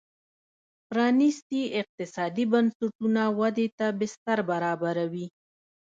پرانیستي 0.89 1.61
اقتصادي 1.81 2.45
بنسټونه 2.53 3.21
ودې 3.39 3.67
ته 3.77 3.87
بستر 3.99 4.39
برابروي. 4.49 5.27